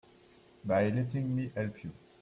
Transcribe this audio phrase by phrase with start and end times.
[0.65, 1.91] By letting me help you.